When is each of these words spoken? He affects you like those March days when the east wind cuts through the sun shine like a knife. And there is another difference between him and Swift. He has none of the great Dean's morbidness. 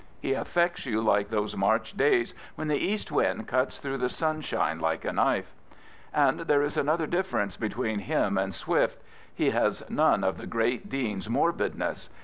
He 0.19 0.33
affects 0.33 0.87
you 0.87 0.99
like 0.99 1.29
those 1.29 1.55
March 1.55 1.95
days 1.95 2.33
when 2.55 2.69
the 2.69 2.75
east 2.75 3.11
wind 3.11 3.45
cuts 3.47 3.77
through 3.77 3.99
the 3.99 4.09
sun 4.09 4.41
shine 4.41 4.79
like 4.79 5.05
a 5.05 5.13
knife. 5.13 5.53
And 6.11 6.39
there 6.39 6.63
is 6.63 6.75
another 6.75 7.05
difference 7.05 7.55
between 7.55 7.99
him 7.99 8.35
and 8.35 8.51
Swift. 8.51 8.99
He 9.31 9.51
has 9.51 9.83
none 9.91 10.23
of 10.23 10.39
the 10.39 10.47
great 10.47 10.89
Dean's 10.89 11.29
morbidness. 11.29 12.09